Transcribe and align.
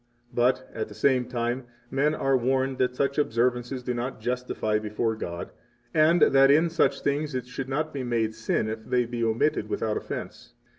But, 0.33 0.67
at 0.73 0.87
the 0.87 0.95
same 0.95 1.25
time, 1.27 1.65
men 1.91 2.15
are 2.15 2.35
warned 2.35 2.79
that 2.79 2.95
such 2.95 3.19
observances 3.19 3.83
do 3.83 3.93
not 3.93 4.19
justify 4.19 4.79
before 4.79 5.15
God, 5.15 5.51
and 5.93 6.23
that 6.23 6.49
in 6.49 6.71
such 6.71 7.01
things 7.01 7.35
it 7.35 7.45
should 7.45 7.69
not 7.69 7.93
be 7.93 8.03
made 8.03 8.33
sin 8.33 8.67
if 8.67 8.83
they 8.83 9.05
be 9.05 9.23
omitted 9.23 9.69
without 9.69 9.97
offense. 9.97 10.55